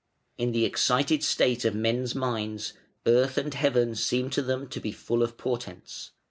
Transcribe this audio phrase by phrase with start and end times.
[0.35, 2.73] In the excited state of men's minds
[3.05, 6.09] earth and heaven seemed to them to be full of portents..